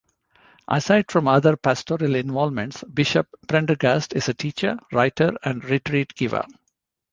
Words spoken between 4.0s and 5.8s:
is a teacher, writer and